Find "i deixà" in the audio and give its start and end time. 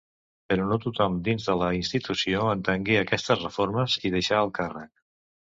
4.11-4.43